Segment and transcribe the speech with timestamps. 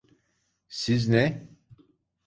[0.69, 1.47] Siz ne…